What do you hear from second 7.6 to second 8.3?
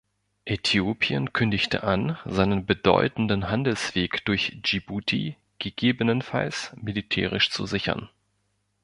sichern.